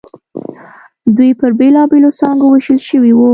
[1.15, 3.27] دوی پر بېلابېلو څانګو وېشل شوي وو.